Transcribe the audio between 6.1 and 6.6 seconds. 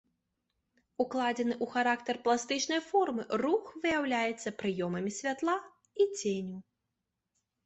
ценю.